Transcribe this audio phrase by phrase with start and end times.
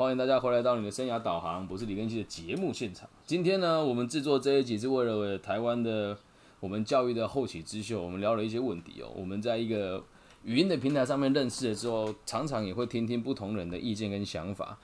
[0.00, 3.06] 欢迎大家回来到你的生涯导航，我是李根熙的节目现场。
[3.26, 6.16] 今天呢，我们制作这一集是为了台湾的
[6.58, 9.12] 我们教育的后起之秀，我们聊了一些问题哦。
[9.14, 10.02] 我们在一个
[10.42, 14.78] 语音的平台上面认识了之后，常常也会听听不同人的意见跟想法。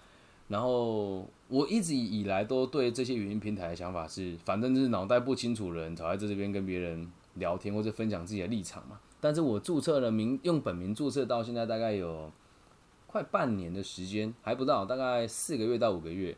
[0.49, 9.01] 然后我一直以来都对这些语音平台的想法是，反正就是脑袋不清楚的人，早在这边跟别人聊天或者分享自己的立场嘛。
[9.19, 12.31] 但是我注册了名，用本名注册到现在大概有。
[13.07, 16.37] 快半年的时间还不到，大概四个月到五个月。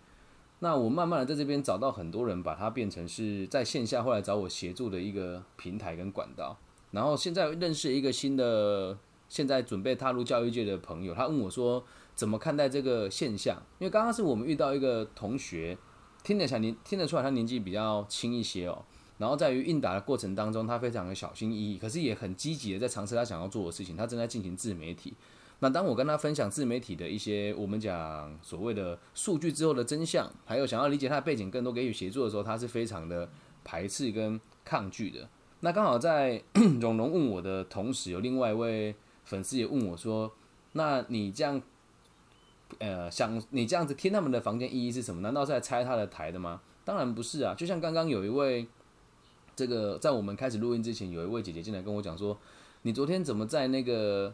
[0.61, 6.59] 那我慢慢的在这边找到很多人，把它变成是在线下后来找我协助的一个平台跟管道。
[6.91, 13.63] 然后现在认识一个新的，现在准备踏入教育界的朋友，他问我说怎么看待这个现象？
[13.79, 15.79] 因为刚刚是我们遇到一个同学，
[16.25, 18.85] 听得起来年听得出来他年纪比较轻一些哦。
[19.19, 23.97] 然后在于应答的过程当中，他非常的小心翼翼，可是也很积极的在尝试他想要做的事情。
[23.97, 25.15] 他正在进行自媒体。
[25.61, 33.29] 那当我跟他分享自媒体的一些我们讲所谓的数据之后的真相，还有想要理解他的背景，更多给予协助的时候，他是非常的
[33.65, 35.29] 排斥跟抗拒的。
[35.61, 36.41] 那刚好在
[36.81, 40.31] 荣荣问我的同时，有另外一位粉丝也问我说
[40.75, 41.61] ：“那你这样，
[42.79, 45.21] 呃，想你这样子听他们的房间意义是什么？
[45.23, 47.53] 难道是在拆他的台的吗？”当然不是啊！
[47.57, 48.69] 就像刚刚有一位
[49.57, 52.39] 这个在我们开始录音之前，有一位姐姐进来跟我讲说
[52.83, 54.33] ：“你昨天怎么在那个？”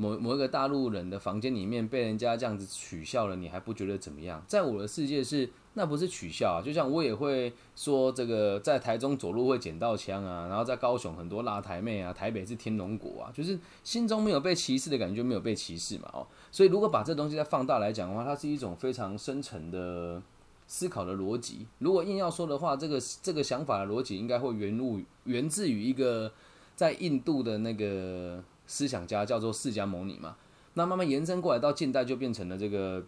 [0.00, 4.42] 某某一个大陆人的房间里面被人家这样子取笑了，你还不觉得怎么样？
[4.46, 16.26] 在我的世界是那不是取笑啊，就像我也会说这个在台中走路会捡到枪啊，然后在高雄很多辣台妹啊，台北是天龙国啊，就是心中没有被歧视的感觉，没有被歧视嘛哦。
[16.50, 20.22] 所以如果把这东西再放大来讲的话，它是一种非常深层的
[20.66, 21.66] 思考的逻辑。
[21.78, 26.32] 如果硬要说的话，这个这个想法的逻辑应该会源入源自于一个
[26.74, 28.42] 在印度的那个。
[28.70, 30.36] 思想家叫做释迦牟尼嘛，
[30.74, 33.04] 那慢慢延伸过来到近代就变成了这个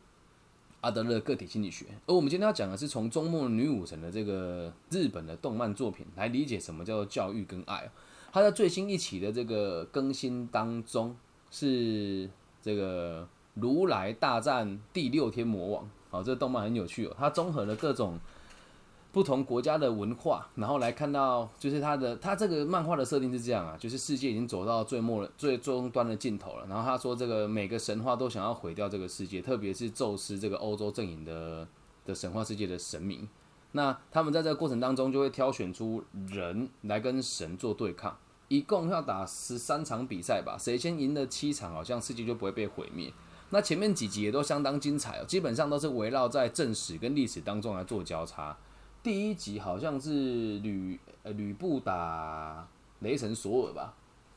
[0.80, 1.86] 阿德勒个体心理学。
[2.04, 7.88] 而我们今天要讲的是从中末女武神的这个日本的动漫作品来理解什么叫做教育跟爱。
[8.32, 11.14] 它在最新一期的这个更新当中
[11.52, 12.28] 是
[12.60, 15.88] 这个如来大战第六天魔王。
[16.10, 18.18] 好，这个动漫很有趣哦，它综合了各种。
[19.12, 26.66] 不同国家的文化，然后来看到，就是他的他这个漫画的设定是这样啊，就是世界已经走到最末了、最终端的尽头了。
[26.66, 31.68] 然后他说，这个每个神话都想要毁掉这个世界，特别是宙斯这个欧洲阵营的
[32.06, 33.28] 的神话世界的神明。
[33.72, 38.16] 那他们在这个过程当中，就会挑选出人来跟神做对抗，
[38.48, 43.12] 一共要打十三场比赛吧，谁先赢了七场，好像世界就不会被毁灭。
[43.50, 48.56] 那前面几集也都相当精彩哦，基本上都是围绕在正史跟历史当中来做交叉。
[49.02, 52.68] 第一集好像是吕呃吕布打
[53.00, 53.92] 雷神索尔吧，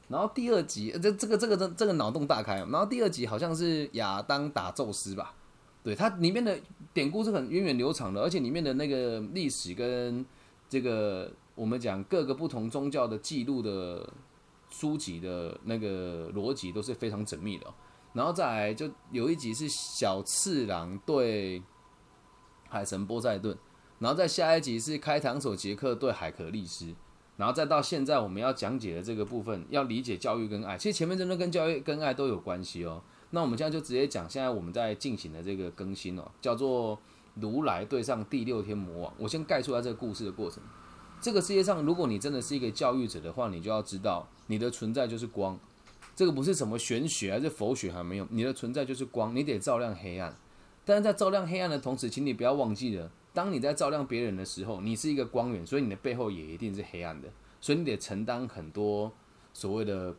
[0.08, 5.36] 然后第二集这这个这个这这个脑洞大开，然后第二集好像是亚当打宙斯吧，
[5.84, 6.59] 对它里面的
[6.96, 10.25] 典故是很源远流长的，而且里面的那个历史跟
[10.68, 14.12] 这个我们讲各个不同宗教的记录的
[14.72, 17.72] 书籍的那个逻辑都是非常缜密的，
[18.14, 21.62] 然后再来就有一集是小次郎对
[22.68, 23.56] 海神波塞顿。
[24.00, 26.94] 然后在下一集是开膛手杰克对海克力斯，
[27.38, 33.01] 然后再到现在我们要讲解的这个部分，要理解教育跟爱，其实前面真的跟教育跟爱都有关系哦。
[33.31, 36.97] 那我们现在就直接讲，现在我们在进行的这个更新哦，叫做
[37.35, 39.13] 如来对上第六天魔王。
[39.17, 40.62] 我先概述下这个故事的过程。
[41.22, 45.57] 这个世界上，如果你真的是一个教育者的话，你就要知道，你的存在就是光。
[46.16, 50.33] 这个不是什么玄学还是佛学还没有，你的存在就是光，你得照亮黑暗。
[50.85, 53.12] 但是在照亮黑暗的同时，请你不要忘记了。
[53.35, 57.28] 当你在照亮别人的时候，你是一个光源，所以你的背后也一定是黑暗的，
[57.59, 59.12] 所以你得承担很多
[59.53, 60.16] 所谓的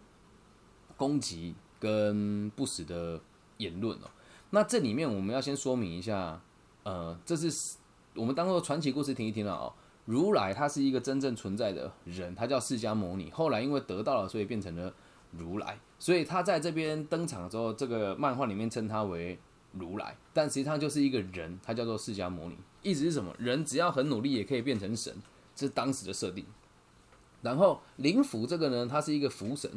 [0.99, 3.19] 攻击跟不实的
[3.57, 4.11] 言论哦。
[4.51, 6.41] 那这里面我们要先说明一下，
[6.85, 7.79] 呃，这是
[8.15, 9.73] 我们当做传奇故事听一听了哦。
[10.05, 14.93] 如来他是一个真正存在的人，他叫释迦牟尼，后来因为得到了，所以变成了
[15.33, 19.39] 如来，所以他在这边登场之后，这个漫画里面称他为。
[19.73, 22.57] 如来，但实际上就是一个人，他叫做释迦牟尼。
[22.83, 23.35] 意思是什么？
[23.39, 25.15] 人只要很努力，也可以变成神，
[25.55, 26.45] 这是当时的设定。
[27.43, 29.71] 然后灵符这个呢，它是一个福神，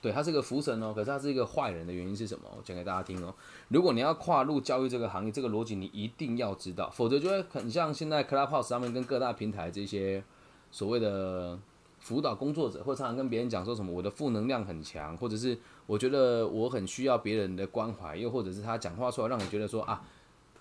[0.00, 0.92] 对他是个福神哦。
[0.94, 2.44] 可是他是一个坏人的原因是什么？
[2.56, 3.34] 我讲给大家听哦。
[3.68, 10.22] 如果你要跨入教育这个行业，这个逻辑你一定要知道，否则就会很像现在 Clubhouse 上面跟各大平台这些
[10.70, 11.58] 所谓的。
[12.00, 15.56] 辅导工作者或常常跟别人讲说什么我的负能量很强，或者是
[15.86, 20.02] 我觉得我很需要别人的关怀，又或者是他讲话出来让你觉得说啊，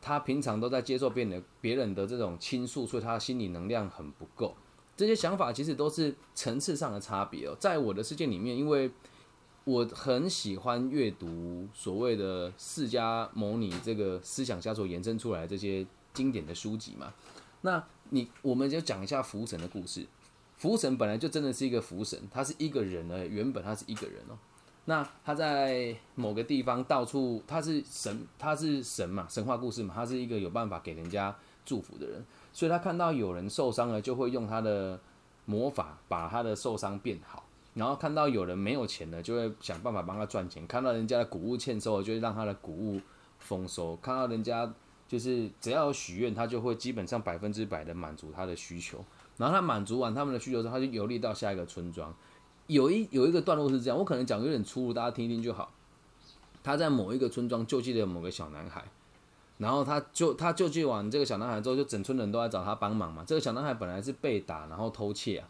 [0.01, 4.53] 他平常都在接受别人的别人的这种倾诉，所以他心理能量很不够。
[4.97, 7.55] 这些想法其实都是层次上的差别哦。
[7.57, 8.91] 在我的世界里面，因为
[9.63, 17.13] 我很喜欢阅读所谓的释迦牟尼这个思想家所延伸出来这些经典的书籍嘛。
[17.61, 20.05] 那你我们就讲一下福神的故事。
[20.59, 24.37] 福神本来就真的是一个福神，他是一个人呢，原本他是一个人哦。
[24.85, 31.33] 那他在某个地方到处，他是神，他是神嘛，神话故事嘛，他是一个有办法给人家
[31.63, 34.99] 祝福的人，所以他看到有人受伤了，就会用他的
[35.45, 42.99] 魔法把他的受伤变好，然后看到有人没有钱了，就会想办法帮他赚钱，看到人家的谷物欠收，就会让他的谷物
[43.37, 44.69] 丰收，看到人家
[45.07, 49.05] 就是只要有许愿，他就会基本上百分之百的满足他的需求，
[49.39, 52.13] 然后他满足完他们的需求之后，他就游历到下一个村庄。
[52.67, 55.71] 有一有一个段落是这样，我可能讲有点粗鲁，大家听一听就好。
[56.61, 58.83] 他在某一个村庄救济了某个小男孩，
[59.57, 63.23] 然后他就他救济完这个小男孩之后，就整村人都来找他帮忙嘛。
[63.25, 65.47] 这个小男孩本来是被打，然后偷窃啊，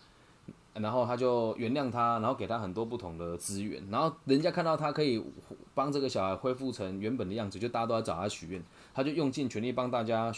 [0.76, 5.22] 然后他就原谅他，然后给他很多不同的资源，然后人家看到他可以
[5.74, 8.64] 帮这个小孩恢复成原本的样子，就大家都在找他许愿，
[8.94, 10.32] 他就用尽全力帮大家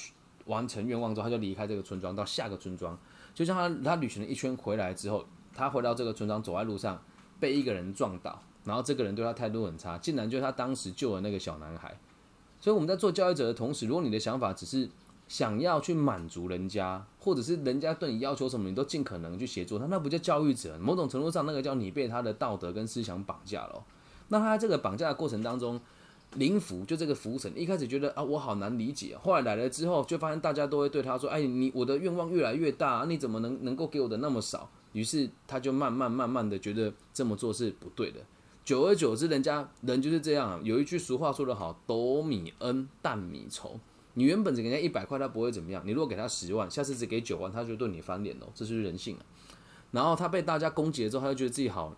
[0.46, 2.98] 完成愿望之后，他就离开这个村庄到下个村庄，
[3.34, 5.26] 就像他他旅行了一圈回来之后。
[5.54, 6.98] 他回到这个村庄，走在路上
[7.38, 11.94] 被一个人撞倒，然后这个人对他态度很差，竟然就是他当时救了那个小男孩。
[12.62, 14.90] 所以我们在做教育者的同时，如果你的想法只是
[15.28, 20.80] 想要去满足人家，或者是人家对你要求什么，你都尽可能去协助他，那不叫教育者。
[20.80, 23.84] 某种程度上，那个叫你被他的道德跟思想绑架了。
[24.30, 25.82] 那他在这个绑架的过程当中，
[26.36, 38.20] 灵符就这个浮神一开始觉得啊，我好难理解，后来来了之后，就发现大家都会对他说：“哎，你我的愿望越来越大，你怎么能能够给我的那么少？”于是他就慢慢慢慢的觉得这么做是不对的，
[38.64, 40.62] 久而久之，人家人就是这样。
[40.64, 43.80] 有一句俗话说得好：“斗米恩，担米仇。”
[44.16, 48.50] 你原本只给人家一百块，他不会怎么样；你如果给他十万，下次只给九万，他就对你翻脸了。
[48.54, 49.24] 这是人性啊。
[49.92, 51.96] 然后他被大家攻击了之后，他就觉得自己好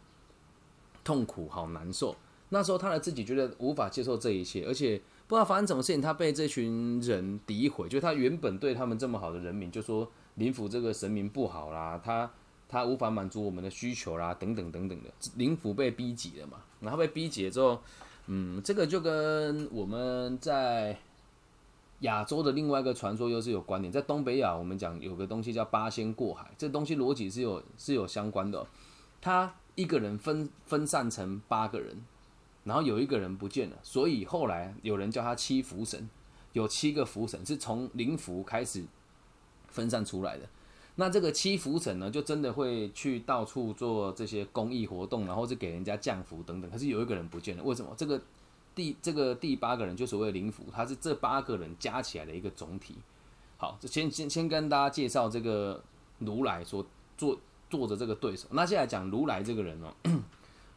[1.03, 2.15] 痛苦、好难受。
[2.49, 7.87] 那时候他的自己觉得无法接受这一切，而且不知道发生什么事情，他被这群人诋毁。
[7.89, 12.29] 就他原本对他们这么好的人民，就说林府这个神明不好啦，他。
[12.69, 16.57] 他无法满足我们的需求啦，等等等等的，灵府被逼急了嘛？
[16.79, 17.79] 然后被逼急了之后，
[18.25, 20.97] 嗯，这个就跟我们在
[21.99, 23.91] 亚洲的另外一个传说又是有关联。
[23.91, 28.65] 在东北亚，我们讲有个东西叫八仙过海，这东西逻辑是有是有相关的。
[29.21, 32.03] 他一个人分分散成八个人，
[32.63, 36.09] 然后有一个人不见了，所以后来有人叫他七福神，
[36.53, 38.85] 有七个福神是从灵符开始
[39.67, 40.47] 分散出来的。
[40.95, 46.69] 那这个七福神呢，就真的会去到处做这些公益活动，然后是给人家降福等等。
[46.71, 47.93] 可是有一个人不见了，为什么？
[47.97, 48.21] 这个
[48.75, 52.95] 第这个第八个人就所谓灵符，他是这八个人加起来的一个总体。
[53.57, 55.83] 好，先先先跟大家介绍这个
[56.19, 56.85] 如来所
[57.17, 57.37] 做
[57.69, 58.47] 做的这个对手。
[58.51, 59.93] 那现在讲如来这个人哦。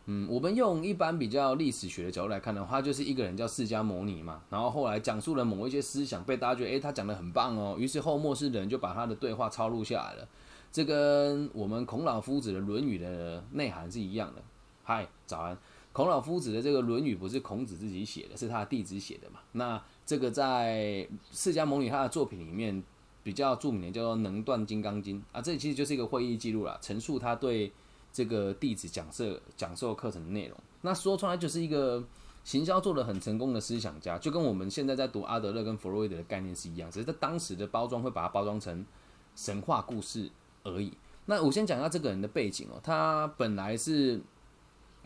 [0.09, 10.29] 嗯，我们用一般比较历史学的角度来看的话，就是一个人叫释迦牟尼嘛，然后后来讲述了某一些思想，被大家觉得，诶，他讲的很棒哦，于是后末世人就把他的对话抄录下来了。
[10.71, 14.41] 这跟我们孔老夫子的《论语》的内涵是一样的。
[14.85, 15.59] 嗨，早安！
[15.93, 19.41] 孔老夫子的这个《论语》不是孔子自己写的，是他的弟子写的嘛？
[19.53, 22.81] 那这个在释迦牟尼他的作品里面
[23.25, 27.73] 比较著名的叫做《能断金刚经》啊，这其实就是一个会议记录啦，陈述他对。
[28.17, 32.03] 这个弟子讲授讲授课程的内容，那说出来就是一个
[32.45, 38.87] 行销做的很成功的思想家，就跟我们现在在读阿德勒跟弗洛伊德的概念是一样，只是在当时的包装会把它包装成
[39.35, 40.31] 神话故事
[40.65, 40.91] 而已。
[41.27, 44.19] 那我先讲一下这个人的背景哦，他本来是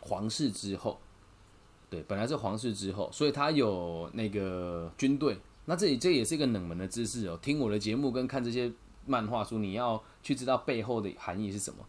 [0.02, 1.00] 皇室之后，
[1.90, 5.36] 对，本来是皇室之后，所以他有那个军队。
[5.64, 8.72] 那这里这也是一个冷门的知识哦，听我的节目跟看这些
[9.04, 11.84] 漫画书，你要去知道背后的含义是什么。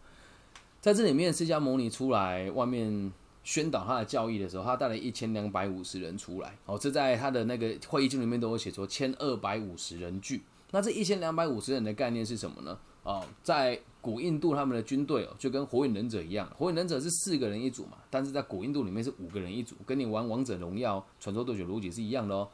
[0.82, 3.12] 在这里面，释迦牟尼出来外面
[3.44, 6.58] 宣导他的教义的时候，他带了一千两百五十人出来。
[6.66, 10.42] 哦，这在他的那个会议记里面都有写说，千二百五十人聚。
[10.72, 12.76] 那这一千两百五十人的概念是什么呢？
[13.04, 22.48] 哦，在古印度他们的军队哦，就跟火影忍者一样，火影忍者是四个人一组嘛，但是在古印度里面是五个人一组，跟你玩王者荣耀、传说对决逻辑是一样的哦。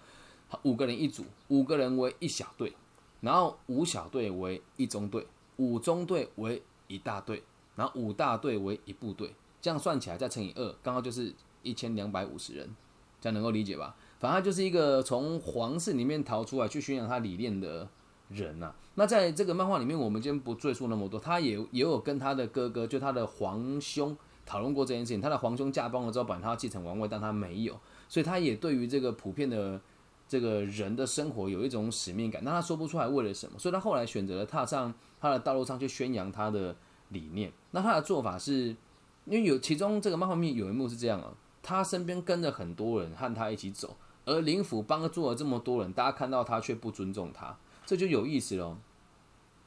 [0.64, 2.74] 五个人一组，五个人为一小队，
[3.22, 7.42] 然后五小队为一中队，五中队为一大队。
[7.78, 9.32] 然后五大队为一部队，
[9.62, 11.32] 这样算起来再乘以二，刚好就是
[11.62, 12.68] 一千两百五十人，
[13.20, 13.94] 这样能够理解吧？
[14.18, 17.88] 反正就是一个从皇室里面逃出来去宣扬他理念的
[18.30, 18.74] 人呐。
[18.96, 25.20] 那在这个漫画里面，我们今天不赘述那么多，他也也有跟他的哥哥，就他的皇兄讨论过这件事情。
[25.20, 29.80] 他的皇兄驾崩了之后，本来他要继承王位，但他没有，所以他也对于这个普遍的
[30.26, 32.42] 这个人的生活有一种使命感。
[32.42, 36.74] 那他说不出来为了什么，所以他后来选择了踏上他的道路上去宣扬他的。
[37.10, 38.76] 理念，那他的做法是
[39.24, 48.76] 因为有其中这个漫画面有一幕是这样啊，他身边跟着很多人和他一起走，而灵府帮助了这么多人，大家看到他却不尊重他，这就有意思喽。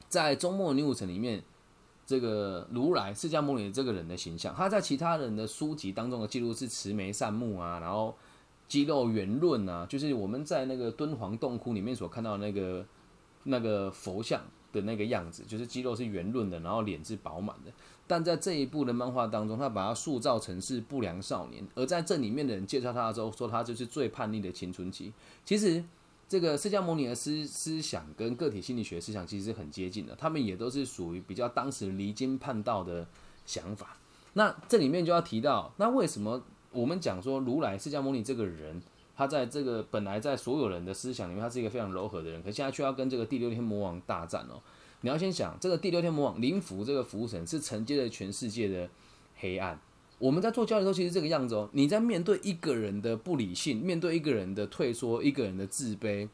[0.08, 1.42] 在周末女武神里面，
[2.04, 8.14] 这个如来释迦牟尼这个人的形象，他在其他人的书籍当中的记录是慈眉善目啊，然后
[8.68, 12.84] 肌肉圆润啊，就是我们在那个敦煌洞窟里面所看到那个
[13.44, 17.72] 那个佛像的那个样子，就是肌肉是圆润的，然后脸是饱满的。
[18.06, 25.12] 但在这一部的漫画当中，他把他塑造成是不良少年，而在这里面的人介绍他的时候，说他就是最叛逆的青春期。
[25.44, 25.84] 其实。
[26.28, 33.06] 这个释迦牟尼的思思想跟个体心理学思想其实是很接近的，他们也都是属于比较当时离经叛道的
[33.44, 33.98] 想法。
[34.32, 38.80] 那这里面就要提到，那为什么我们讲说如来释迦牟尼这个人，
[39.14, 44.60] 他在这个本来在所有人的思想里面，他是一个非常柔和的人，可现在却要跟这个第六天魔王大战哦。
[45.02, 48.88] 你要先想，这个第六天魔王灵符这个符神是承接了全世界的
[49.36, 49.78] 黑暗。
[50.18, 51.68] 我们在做交易的时候，其实这个样子哦。
[51.72, 56.28] 你在面对一个人的不理性，面对一个人的退缩，一个人的自卑，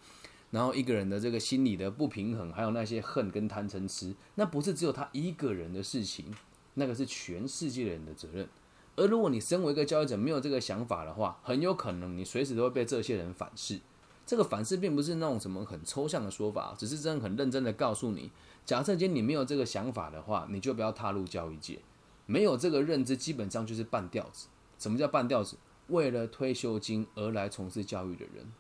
[0.51, 6.27] 然后一个人的这个心理的不平衡，还有那些恨跟贪嗔痴，那不是只有他一个人的事情，
[6.75, 8.47] 那个是全世界人的责任。
[8.99, 13.81] 而如果你身为一个交易者，没有这个想法的话，很有可能你随时都会被这些人反噬。
[14.27, 18.33] 这个反噬并不是那种什么很抽象的说法，只是真的很认真的告诉你：
[18.67, 21.79] 假设今天你没有这个想法的话，你就不要踏入交易界。
[22.27, 24.49] 没有这个认知，基本上就是半吊子。
[24.79, 25.57] 什么叫半吊子？
[25.87, 28.53] 为了退休金而来从事教育的人，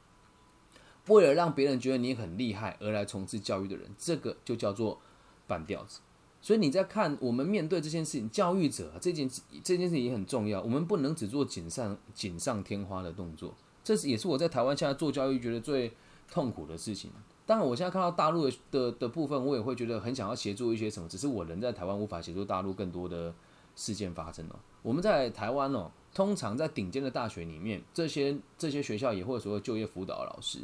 [1.09, 5.01] 为了让别人觉得你很厉害而来从事教育的人，这个就叫做
[5.47, 6.01] 半吊子。
[6.41, 9.29] 所以你在看我们面对这件事情，教育者这件
[9.63, 10.63] 这件事情也很重要。
[10.63, 15.93] 我们不能只做锦上锦上添花的动作，这是也是我在台湾现在做教育觉得最
[16.31, 17.11] 痛苦的事情。
[17.47, 23.35] 当然，我现在看到大陆的的的部分，我也会觉得很想要协助一些什么，只是我人在台湾无法协助大陆更多的。
[23.81, 24.59] 事件发生了。
[24.83, 30.59] 我们在台湾哦，通常在顶尖的大学里面，这些这些学校也会所谓就业辅导老师，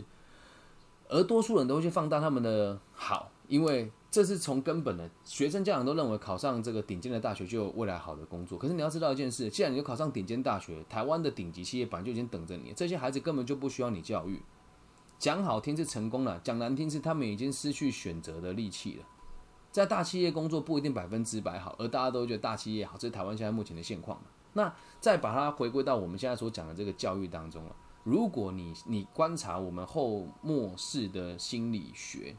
[1.09, 5.11] 而多数人都会去放大他们的好，因为这是从根本的。
[5.25, 8.59] 学生家长都认为考上这个顶尖的大学就有未来好的工作。
[8.59, 14.43] 可是你要知道一件事，既然你考上顶尖大学，台湾的顶级企业本来就已经等着你，这些孩子根本就不需要你教育。
[15.19, 19.05] 讲好听是成功了，讲难听是他们已经失去选择的力气了。
[19.71, 24.21] 在大企业工作不一定百分之百好，而大家都觉得大企业好，这是台湾现在目前的现况
[24.53, 27.75] 那再把它回归到我们现在所讲的这个教育当中了。
[28.05, 32.37] 如果你你观察我们后末世的心理学，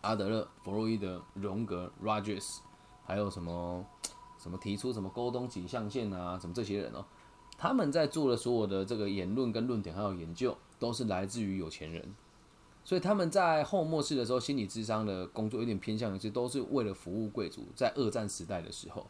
[0.00, 2.58] 阿德勒、弗洛伊德、荣格、Rogers，
[3.04, 3.84] 还有什么
[4.38, 7.04] 什么提出什么沟通倾向线啊，什么这些人哦，
[7.58, 12.14] 他们在做的所有的这个言论跟论点还有研究，都是来自于有钱人。
[12.82, 19.06] 所以他们在后末世的时候，心理智商的工作有点偏向于是都是为了服务贵族，在二战时代的时候，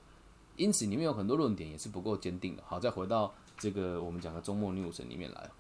[0.56, 2.62] 因此里面有很多论点也是不够坚定的。
[2.66, 5.50] 好，再回到这个我们讲的周末女武神里面来。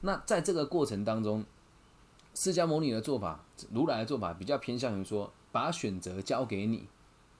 [0.00, 1.44] 那在这个过程当中，
[2.34, 6.88] 释迦牟尼的做法，如来的做法比较偏向于说，把选择交给你，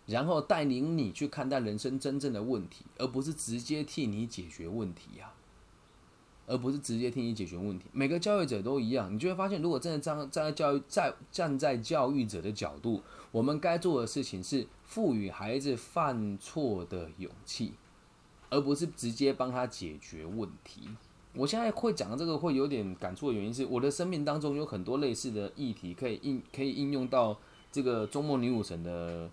[0.06, 5.32] 然后带领你去看待人生真正的问题，而不是直接替你解决问题呀。
[6.46, 7.84] 而不是直接替你解决问题。
[7.92, 17.74] 每个教育者都一样，你就会发现，如果真的站站在教育在站在教育者的角度，我们该做的事情是赋予孩子犯错的勇气，
[18.48, 20.88] 而不是直接帮他解决问题。
[21.34, 27.36] 我现在会讲的这个会有点感触的原因是，我的生命当中有很多类似的议题可以应可以应用到
[27.70, 29.30] 这个周末女武神的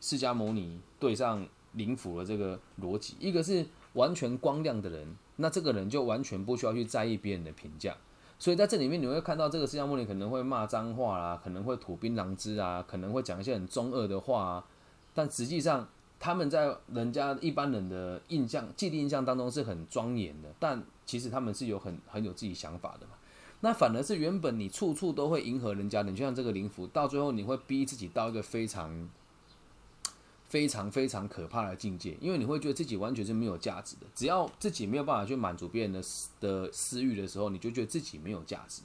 [0.00, 3.14] 释迦牟尼对上灵符的这个逻辑。
[3.18, 5.16] 一个是完全光亮的人。
[5.40, 7.96] 那这个人就完全不需要去在意别人的评价，
[8.40, 14.64] 所以在这里面你会看到这个释迦牟尼可能会骂脏话啦，可能会吐槟榔汁啊，可能会讲一些很中二的话啊，
[15.14, 15.86] 但实际上
[16.18, 23.14] 他们在人家一般人的印象、既定印象当中是很庄严的，但其实他们是有很很有自己想法的嘛。
[23.62, 29.08] 那反而是原本你处处都会迎合人家的，就像这个灵符，到最后你会逼自己到一个非常。
[30.48, 34.06] 非常非常可怕的境界，因为你会觉得自己完全是没有价值的。
[34.14, 38.80] 只要自己没有办法去满足别人的私的私欲的时候，你就觉得自己没有价值。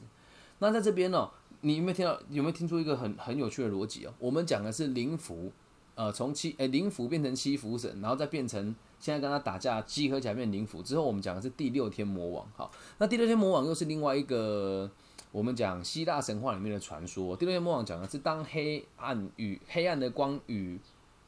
[0.59, 1.29] 那在这边呢，
[1.61, 2.19] 你有没有听到？
[2.29, 4.13] 有没有听出一个很很有趣的逻辑哦？
[4.19, 5.53] 我们讲的是灵符，
[5.95, 12.47] 呃，从七诶灵符变成七福神，然后再变成现在跟他打架集合起来变灵符之后，我们讲的是第六天魔王。
[12.55, 14.89] 好，那第六天魔王又是另外一个
[15.29, 17.35] 我们讲希腊神话里面的传说。
[17.35, 20.79] 第六天魔王讲的是当黑暗与黑暗的光与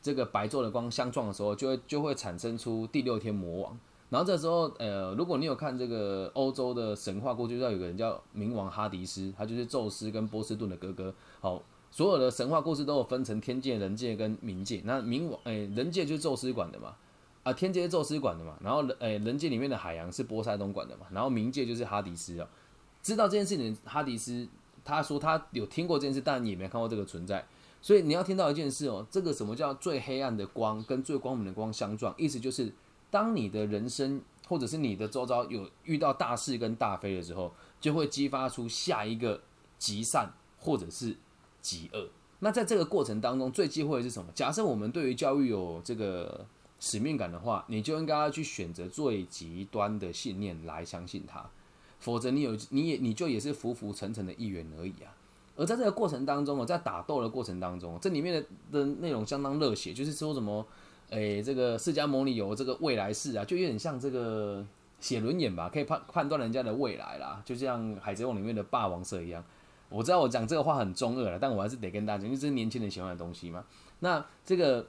[0.01, 3.77] 这个白昼的光相撞的时候，就会就会产生出第六天魔王。
[4.09, 11.13] 然后这时候，呃，如果你有看这个欧洲的神话，过去知道有个人叫冥王哈迪斯，他就是宙斯跟波斯顿的哥哥。
[11.41, 14.81] 好，所有的神话故事都有分成天界、人界跟冥界。
[14.85, 16.95] 那冥王，哎，人界就是宙斯管的嘛。
[17.45, 22.49] 啊，天界宙斯管的嘛，然后人诶人界里面的海洋是波塞冬管的嘛，然后冥界就是哈迪斯啊。
[23.03, 24.47] 知道这件事情哈迪斯，
[24.83, 27.45] 他说他有听过这件事，但也没看过这个存在。
[27.83, 32.11] 所以你要听到一件事哦，这个什么叫最黑暗的光跟最光明的光相撞？
[32.17, 32.73] 意思就是，
[33.11, 39.39] 当你的人生或者是你的周遭有遇到大事跟大非的时候，就会激发出下一个
[39.77, 41.15] 极善或者是
[41.61, 42.09] 极恶。
[42.39, 44.31] 那在这个过程当中，最忌讳的是什么？
[44.33, 46.43] 假设我们对于教育有这个
[46.79, 51.43] 使命感的话，你就应该要去选择最极端的信念来相信它，
[51.99, 55.15] 否则你有你也你就也是浮浮沉沉的一员而已啊。
[55.57, 60.65] 而在这个过程当中，我在打斗的过程当中，这里面的的内容相当热血，就是说什么，
[61.11, 64.65] 诶，这个释迦牟尼有这个未来式啊，就有点像这个
[64.99, 69.41] 写轮眼吧，可以判判断人家的未来啦，就像海贼王里面的霸王色一样。
[69.87, 73.63] 我知道我讲这个话很中二了，但我还是得跟大家讲，因为这是年轻人喜欢的东西嘛。
[73.99, 74.85] 那这个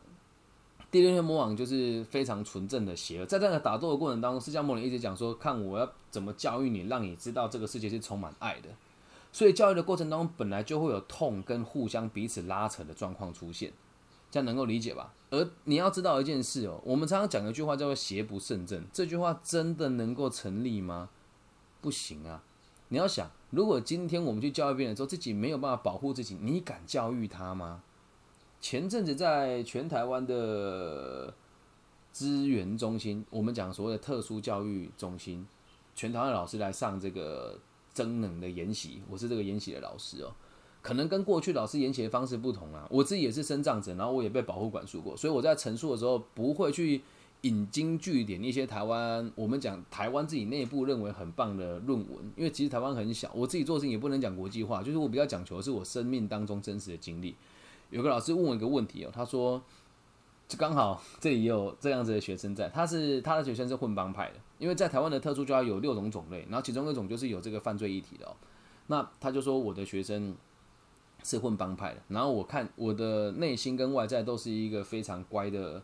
[0.91, 8.69] 第六天魔王就是非常纯正的邪恶，在这个打斗的过程当中，释迦牟尼一直讲说，看我要怎么教育你，让你知道这个世界是充满爱的。
[9.33, 13.73] 所以教育的过程当中，本来就会有痛跟互相彼此拉扯的状况出现，
[14.31, 15.13] 这样能够理解吧？
[15.31, 21.11] 而你要知道一件事哦，我们常常讲一句话叫做“邪不胜正”，这句话真的能够成立吗？
[21.83, 22.43] 不行啊！
[22.89, 27.83] 你要想，如果今天我们去教育别人的时候，自己没有办法保护自己，你敢教育他吗？
[28.69, 31.33] 前阵子在全台湾的
[32.11, 35.47] 资源中心，我们讲所谓的特殊教育中心，
[35.95, 37.57] 全台湾老师来上这个。
[37.93, 40.35] 增能的研习，我是这个研习的老师哦，
[40.83, 42.87] 可能跟过去老师研习的方式不同啊。
[42.91, 47.01] 我自己也是生长者，然后我也被保护管束过，所以我在陈述的时候不会去
[47.43, 57.37] 引经据典一些台湾我们讲台湾自己内部认为很棒的论文，因为其实台湾很小，我自己做事情也不能讲国际化，就是我比较讲求的是我生命当中真实的经历。
[57.91, 59.63] 有个老师问我一个问题哦，他说。
[60.49, 68.37] 就刚好 这里也有这样子的学生在，他是他的学生是混帮派的，因为在台湾的特殊教育有六种种类，然后其中一种就是有这个犯罪议题的哦。
[68.87, 70.37] 那他就说我的学生
[71.25, 75.83] 是混帮派的，然后我看我的内心跟外在都是一个非常乖的，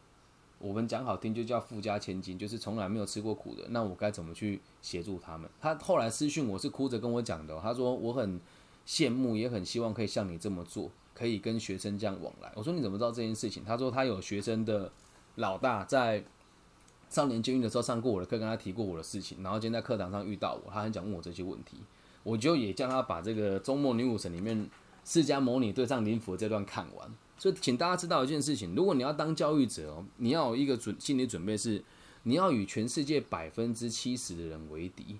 [0.61, 3.65] 我们讲好听就叫富家千金，就是从来没有吃过苦的。
[3.71, 5.51] 那我该怎么去协助他们？
[5.61, 8.41] 他后来私讯我是哭着跟我讲的，他说我很
[8.87, 10.89] 羡慕，也很希望可以像你这么做。
[11.23, 12.51] 可以跟学生这样往来。
[12.57, 13.63] 我说你怎么知道这件事情？
[13.65, 14.91] 他说他有学生的
[15.37, 16.25] 老大在
[17.09, 19.41] 少年监狱的时候上过我的课，跟他提过我的事情。
[19.41, 21.77] 然后今天在课堂上遇到我，他很想问我这些问题。
[22.25, 24.69] 我就也叫他把这个《周末女武神》里面
[25.05, 27.09] 释迦牟尼对上灵佛这段看完。
[27.39, 31.85] 所以，请大家知道一件事情：如果你要当教育者哦，你要有一个准心理准备，是
[32.25, 35.19] 你要与全世界百分之七十的人为敌。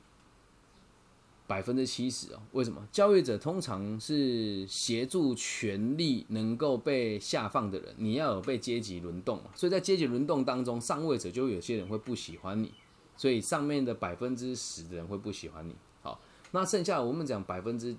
[1.53, 2.83] 百分之七十哦，为什么？
[2.91, 9.51] 教育者通常是协助权力能够被下放的人，你要有被阶级轮动嘛。
[9.55, 12.73] 所以在阶级轮动当中，上位者就有些人会不喜欢你，
[13.19, 15.77] 所以上面的百分之十的人会不喜欢你。
[16.01, 16.19] 好，
[16.53, 17.95] 那剩下我们讲百分之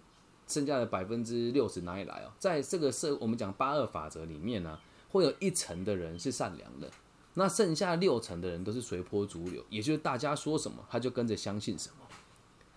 [0.47, 2.33] 剩下的百分之六十哪里来哦？
[2.39, 4.79] 在这个社我们讲八二法则里面呢，
[5.11, 6.89] 会有一层的人是善良的，
[7.35, 11.97] 那剩下六成的人都是随波逐流，也就是大家说什么他就跟着相信什么。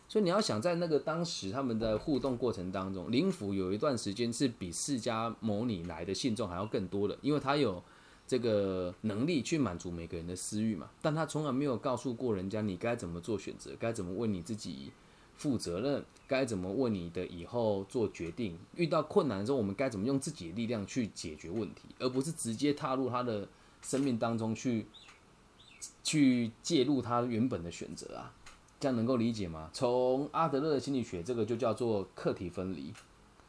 [0.09, 7.83] 所以你要想，在那个当时他们的互动过程当中，灵府有一段时间是比释迦牟尼来的信众还要更多的，因为他有
[8.25, 10.89] 这个能力去满足每个人的私欲嘛。
[11.03, 14.93] 但他从来没有告诉过人家你该怎么做选择，该怎么为你自己
[15.37, 18.57] 负责任，该怎么为你的以后做决定。
[18.77, 23.49] 遇到困难的时候，我们该怎么用自己的力量去解决问题，而不是直接踏入他的
[23.83, 24.87] 生命当中去
[26.05, 28.33] 去介入他原本的选择啊。
[28.79, 29.71] 这样能够理解吗？
[29.73, 32.93] 从阿德勒的心理学，这个就叫做课题分离。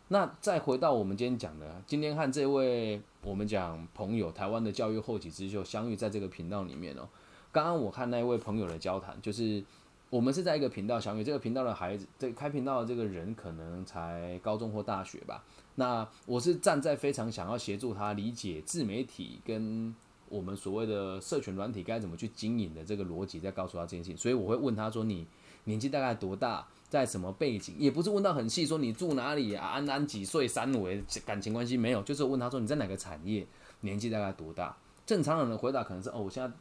[0.08, 7.08] 那再回到我们今天讲的，今天和这位我们讲朋友，台湾的教育后起之秀相遇在这个频道里面哦。
[7.52, 9.62] 刚刚我看那位朋友的交谈，就是
[10.10, 15.44] 我们是在一个频道相遇，这个频道的孩子，这开频道的这个人可能才高中或大学吧。
[15.76, 19.94] 那我是站在非常想要协助他理解自媒体跟。
[20.30, 25.26] 我们所谓的社群软体该怎么去经营的这个逻辑，在告诉他这件事情，所以我会问他说：“你
[25.64, 27.76] 年纪大概多大，在什么背景？
[27.78, 33.46] 也不是问到很细，说你住哪里啊，安安几岁，三围感情关系没有，就是问他说你在哪个产业，
[33.82, 34.76] 年纪大概多大？
[35.06, 36.54] 正常人的回答可能是哦，我现在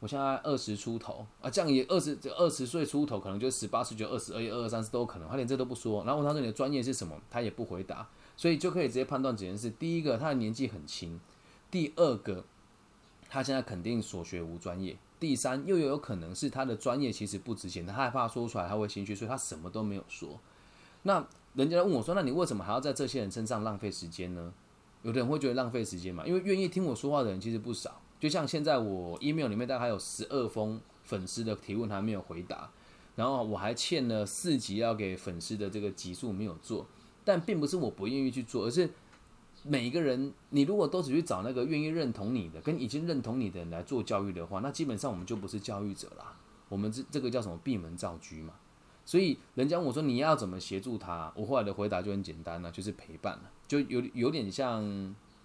[0.00, 6.04] 我现在二十出头啊，这样也二十二十岁出头，可能就十八十九、二十二、二二三四都有可能，他连这都不说。
[6.04, 11.18] 然后问他说你的专业是什么，他也不回答，所以就可以直接判断几件事：第一个，他的年纪很轻；
[11.70, 12.44] 第二个。
[13.32, 14.94] 他现在肯定所学无专业。
[15.18, 20.38] 第三，又有可能是他的专业其实不值钱，他害怕说出来他会心虚，所以他什么都没有说。
[21.04, 24.52] 那人家问我说：“那你为什么还要在这些人身上浪费时间呢？”
[25.02, 28.02] 有的人会觉得浪费时间嘛，因为愿意听我说话的人其实不少。
[28.20, 32.70] 就像现在我 email 里面大概有十二封粉丝的提问还没有回答，
[33.16, 36.86] 然后我还欠了四集要给粉丝的这个集数没有做，
[37.24, 38.90] 但并不是我不愿意去做，而是
[39.64, 46.36] 每一个人，你如果都只去找那个愿意认同你的、跟已经认同你的人来做教育的话，那基本上我们就不是教育者啦。
[46.68, 48.54] 我们这这个叫什么闭门造车嘛？
[49.04, 54.82] 所以人家我说你要怎么协助他，我后来的回答就很简单了，就是陪伴了，就有有点像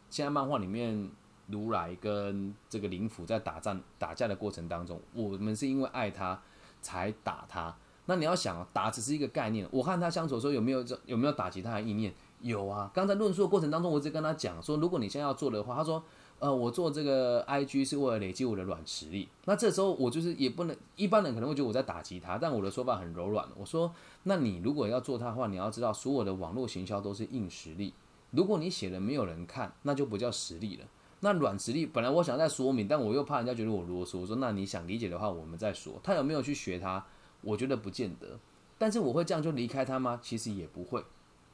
[0.10, 1.10] 现在漫画里面
[1.47, 6.39] 如来跟这个灵府在打仗打架的过程当中，我们是因为爱他
[6.82, 7.75] 才打他。
[8.06, 12.13] 那你要想打只是一个概念，我和他相处的时候有没有这有没有打击他的意念？
[12.41, 12.91] 有啊。
[12.93, 16.04] 刚才论述的过程当中，我一直跟他讲说，如果你现在要做的话，他说。
[16.39, 19.28] 呃，我做这个 IG 是为了累积我的软实力。
[19.45, 23.43] 那这时候我就是也不能，一般人可能会觉得我在打击他，但我的说法很柔软。
[23.58, 27.91] 我说，那你如果要做它的话，你要知道，所有的网络行销都是硬实力。
[28.30, 30.86] 如果你写的没有人看，那就不叫实力了。
[31.21, 34.19] 那软实力，本来我想再说明，但我又怕人家觉得我啰嗦。
[34.19, 36.00] 我说，那你想理解的话，我们再说。
[36.04, 37.04] 他有没有去学他？
[37.41, 38.38] 我觉得不见得。
[38.78, 40.19] 但是我会这样就离开他吗？
[40.21, 41.04] 其实也不会，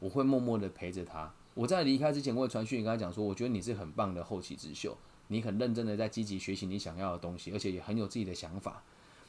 [0.04, 1.32] 我会默默的陪着他。
[1.54, 4.98] 我在离开之前，我会传讯跟他讲说，我觉得你是很棒的后起之秀，
[5.30, 8.84] 你很认真的在积极学习你想要的东西，而且也很有自己的想法。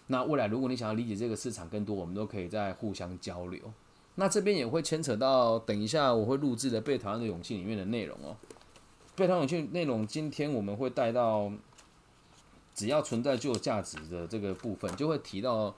[0.08, 3.60] 那未来如果你想要理解这个市场更多，我们都可以再互相交流。
[4.16, 8.36] 那这边也会牵扯到等一下我会录制的《被讨厌的勇气》里面的内容哦。
[9.14, 11.52] 《被讨厌勇气》内容今天我们会带到，
[12.74, 15.72] 只要存在就有价值的这个部分，就会提到。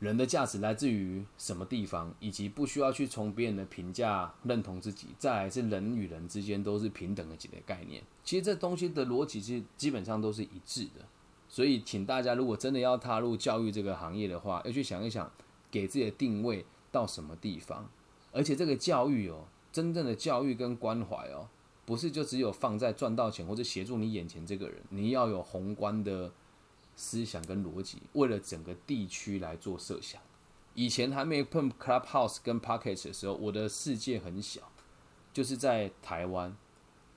[0.00, 5.08] 人的价值来自于什么地方，以及不需要去从别人的评价认同自己。
[5.18, 8.00] 再来是人与人之间都是平等的几个概念。
[8.22, 11.04] 其实这东西的逻辑是基本上都是一致的。
[11.48, 15.28] 所以，请大家如果真的要踏入教育这个行业的话，要去想一想，
[15.70, 17.88] 给自己的定位到什么地方。
[18.30, 21.48] 而且这个教育哦，真正的教育跟关怀哦，
[21.84, 26.30] 不是就只有放在赚到钱或者协助你眼前这个人，你要有宏观的。
[26.98, 30.20] 思想跟逻辑，为了整个地区来做设想。
[30.74, 34.60] 以前还没碰 Clubhouse 跟 Pocket 的时候，我的世界很小，
[35.32, 36.56] 就是在台湾、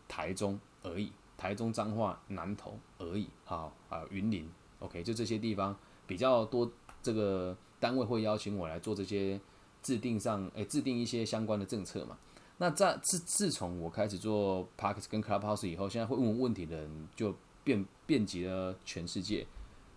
[0.07, 3.27] 台中而已，台中彰化南投而已。
[3.43, 6.71] 好，啊云林，OK，就这些地方比较多。
[7.01, 9.41] 这个单位会邀请我来做这些
[9.81, 12.15] 制定上，诶，制定一些相关的政策嘛。
[12.59, 19.47] 那在自自从我开始做 Pocket 跟 Clubhouse 以后，现在会问我问题的人就遍遍及了全世界。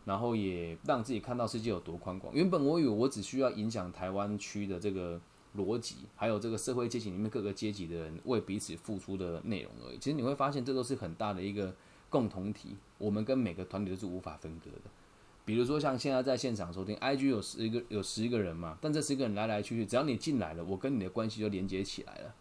[0.05, 2.35] 然后也让自己看到世界有多宽广。
[2.35, 5.21] 原本我以为我只需要影响台湾区的这个
[5.57, 9.99] 逻辑，还有这个社会阶级里面各个阶级的人为彼此付出的内容而已。
[9.99, 11.75] 其实你会发现，这都是很大的一个
[12.11, 12.77] 共同体。
[12.99, 14.91] 我们跟每个团体都是无法分割的。
[15.45, 22.35] 比如说像现在在现场收听，IG 有十一个有十一个人嘛，但这十个人来来去去，只要你进来了，我跟你的关系就连接起来了。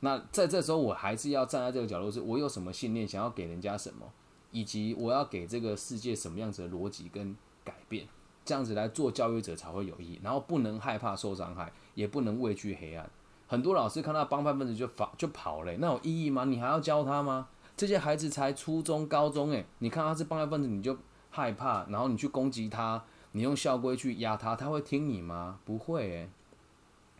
[0.00, 4.10] 那在这时候，我还是要站在这个角度，是我有什么信念，想要给人家什么。
[4.50, 8.06] 以及我要给这个世界什么样子的逻辑跟改变，
[8.44, 10.20] 这样子来做教育者才会有意义。
[10.22, 13.08] 然后不能害怕受伤害，也不能畏惧黑暗。
[13.46, 16.44] 很多老师看到帮派分子就跑就跑了，那有意义吗？
[16.44, 17.48] 你还要教他吗？
[17.76, 20.96] 这些孩子才初中、高中，诶，你看他是帮派分子，你就
[21.30, 25.60] 害怕，然后你去攻击他，你用校规去压他，他会听你吗？
[25.64, 26.30] 不会，诶。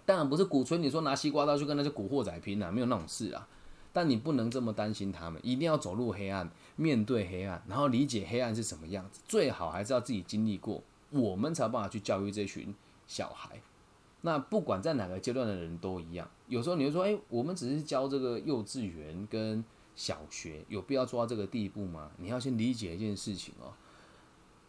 [0.05, 3.47] 当然不是鼓吹你说拿西瓜刀去跟那些古惑仔拼啊，没有那种事啊。
[3.99, 9.21] 但你不能这么担心他们，一定要走入黑暗，面对黑暗，然后理解黑暗是什么样子。
[9.27, 10.81] 最好还是要自己经历过，
[11.11, 12.73] 我们才有办法去教育这群
[13.09, 13.61] 小孩。
[14.21, 16.31] 那不管在哪个阶段的人都一样。
[16.47, 19.65] 有时候你会说，诶，我们只是教这个幼稚园跟
[19.97, 22.13] 小学，有必要做到这个地步吗？
[22.19, 23.75] 你要先理解一件事情哦。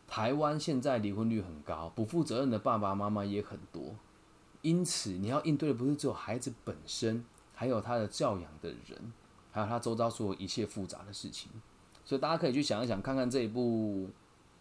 [0.08, 3.94] 台湾现在离婚率很高，不负责任的爸爸妈妈也很多，
[4.64, 7.24] 因此你要应对的不是只有孩子本身。
[7.60, 9.12] 还有他的教养的人，
[9.52, 11.50] 还有他周遭所有一切复杂的事情，
[12.06, 14.08] 所以大家可以去想一想，看看这一部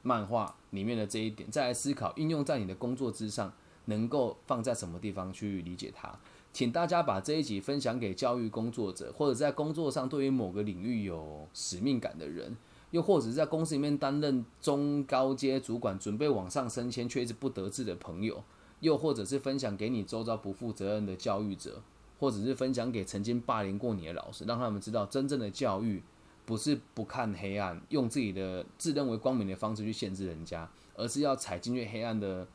[0.03, 3.53] 漫画里面的这一点，再来思考应用在你的工作之上，
[3.87, 6.18] 能够放在什么地方去理解它。
[6.51, 12.57] 请大家把这一集分享给教育工作者，或者在工作上对于某个领域有使命感的人，
[12.90, 18.42] 又或者是在公司里面担任中高阶主管，准备往上升迁却一直不得志的朋友，
[18.81, 21.83] 又或者是分享给你周遭不负责任的教育者。
[22.18, 26.02] 或者是分享给曾经霸凌过你的老师，让他们知道真正的教育
[26.44, 32.46] 不是不看黑暗，用自己的自认为光明的方式去限制人家，而是要踩进去黑暗的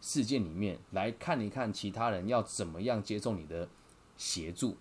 [0.00, 3.68] 世界里面来看一看其他人要怎么样接受你的
[4.16, 4.76] 协助，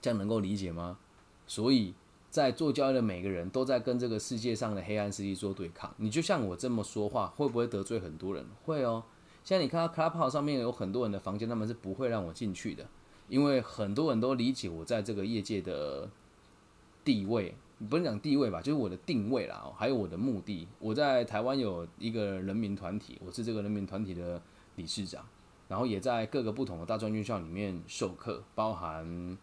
[0.00, 0.98] 这样能够理解吗？
[1.46, 1.94] 所以
[2.28, 5.94] 在做教育的每个人都在跟这个世界上的黑暗势力做对抗。
[5.98, 8.44] 你就像我这么说话，会不会得罪很多人？
[8.64, 9.04] 会哦。
[9.44, 12.84] 现在你看到 Clubhouse 上面有很多人的房间，他们是不会让我进去的。
[13.28, 16.08] 因为很多人都理解我在这个业界的
[17.04, 17.54] 地位，
[17.90, 20.66] 不能讲地位吧，就是我的定位啦，还有我的目的。
[20.78, 24.40] 我在台湾有一个人民团体，我是这个人民团体的
[24.76, 25.24] 理事长，
[25.68, 29.36] 然后也在各个不同的大专院校里面授课，包含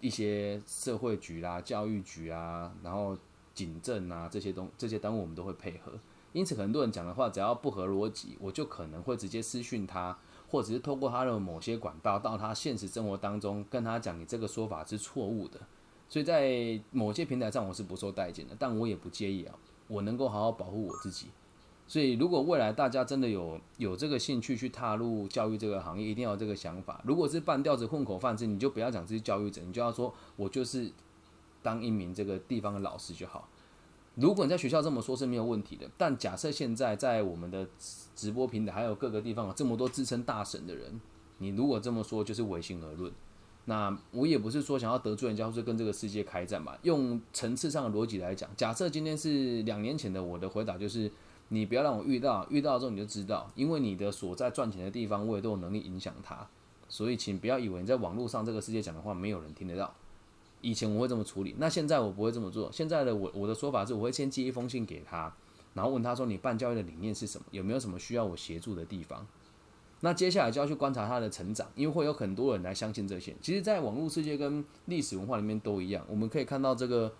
[0.00, 3.16] 一些社会局啦、教育局啊，然后
[3.54, 5.92] 警政啊这些东这些单位我们都会配合。
[6.32, 10.18] 因此，很多人讲的话只要不合逻辑，我就可能会直接私讯他，
[10.56, 15.60] 或者是透过他的某些管道到他现实生活当中跟他讲，你这个说法是错误的。
[16.08, 19.54] 所以在某些平台上我是不受待见的，但我也不介意啊，
[19.86, 21.26] 我能够好好保护我自己。
[21.86, 27.02] 所以如果未来大家真的有有这个兴趣去踏入教育这个行业，一定要有这个想法。
[27.04, 30.90] 如果是半吊子混口饭吃，你就不要讲自己教育者，你就要说我就是
[31.62, 33.46] 当一名这个地方的老师就好。
[34.16, 37.66] 如果你在学校这么说是没有问题的，但假设现在在我们的
[38.14, 41.00] 直播平台还有各个地方这么多自称大神的人，
[41.38, 43.12] 你如果这么说就是唯心而论。
[43.66, 46.78] 那我也不是说想要得罪人家，或者跟这个世界开战吧。
[46.82, 51.10] 用层次上的逻辑来讲，假设今天是两年前的我的回答就是：
[51.48, 56.46] 你不要让我遇到，遇到之后你就知道，因为你的所在赚钱的地方，我也都有能力影响他。
[56.88, 59.92] 所以请不要以为你在网络上这个世界讲的话没有人听得到。
[60.66, 62.68] 以前我会这么处理，那现在我不会这么做。
[62.72, 65.32] 现在的我我的说法是，我会先寄一封信给他，
[65.74, 67.46] 然后问他说：你办教育的理念是什么？
[67.52, 69.24] 有没有什么需要我协助的地方？
[70.00, 73.32] 那接下来就要去观察他的成长，因为会有很多人来相信这些。
[73.40, 77.12] 其实，在网络世界跟历史文化里面都一样，我们可以看到这个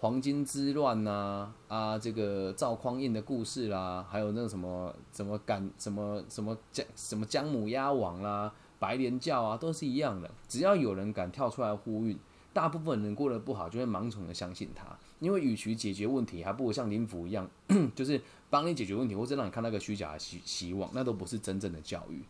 [0.00, 10.30] 黄金之乱呐，啊，这个赵匡胤的故事啦，还有那个什么什么敢什么什么姜什么姜母鸭王啦，白莲教啊，都是一样的。
[10.48, 12.16] 只要有人敢跳出来呼吁，
[12.56, 14.86] 大部分人过得不好，就会盲从的相信他。
[15.20, 17.46] 因为与其解决问题，还不如像林甫一样，
[17.94, 22.24] 就是帮你解决问题，或者让你看到一个虚假的希希望，那都不是真正的教育，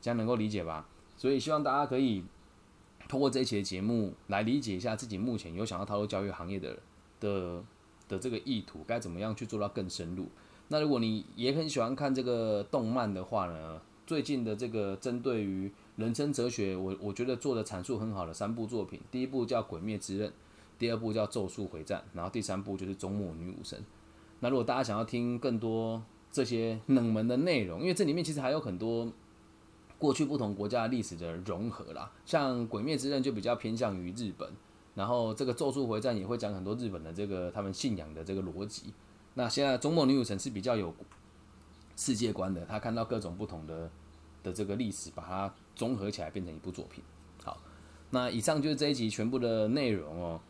[0.00, 0.88] 这样能够理解吧？
[1.16, 2.24] 所以希望大家可以
[3.06, 6.76] 通过这一期的节目来理解一下自己目前有想要踏入教育行业的
[7.20, 7.62] 的
[8.08, 10.26] 的这个意图，该怎么样去做到更深入。
[10.66, 20.30] 那如果你也很喜欢看这个动漫的话呢，最近的这个针对于人生哲学，我我觉得做的阐述很好的三部作品，第一部叫《鬼灭之刃》。
[20.78, 23.76] 第二部叫《咒术回战》，然后第三部就是《终末女武神》。
[24.38, 29.10] 那如果大家想要听更多这些冷门的内容，因为这里面其实还有很多
[29.98, 32.12] 过去不同国家历史的融合啦。
[32.24, 34.48] 像《鬼灭之刃》就比较偏向于日本，
[34.94, 38.94] 然后这个《咒术回战》也会讲很多日本的这个他们信仰的这个逻辑。
[39.34, 40.94] 那现在《终末女武神》是比较有
[41.96, 43.90] 世界观的，他看到各种不同的
[44.48, 47.04] 的这个历史，把它综合起来变成一部作品。
[47.44, 47.56] 好，
[48.10, 50.40] 那以上就是这一集全部的内容哦。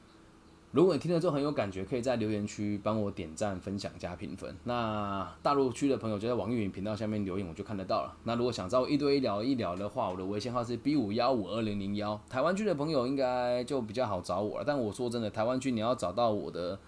[0.71, 4.55] 如果你听了之后很有感觉，可以在留言区帮我点赞、分享、加评分。
[4.65, 8.15] 那大陆区的朋友就在网易云频道下面留言，我就看得到了。
[8.25, 12.21] 那如果想找我一对一聊一聊的话，我的微信号是 B 五幺五二零零幺。
[12.29, 14.65] 台湾区的朋友应该就比较好找我了。
[14.67, 16.79] 但我说真的，台湾区你要找到我的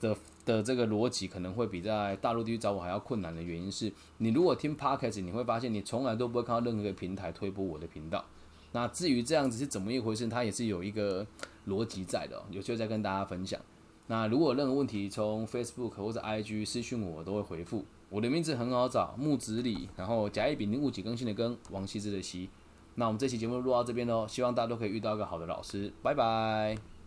[0.00, 0.16] 的
[0.56, 8.24] 的这个逻辑，可能会比在大陆地区找我还要困难的原因是，你如果听 Podcast，你会发现你从来都不会看到任何一个平台推播我的频道。
[8.72, 11.26] 那至于这样子是怎么一回事，它也是有一个。
[11.68, 13.60] 逻辑在的，有机会再跟大家分享。
[14.06, 17.84] 那如果任何问题，从 Facebook 或者 IG 私讯我，都会回复。
[18.08, 22.48] 我的名字很好找，木子李，然后甲乙丙丁戊己更新的更，王羲之的羲。
[22.94, 26.97] 那我们这期节目录到这边喽，希望大家都可以遇到一个好的老师，拜拜。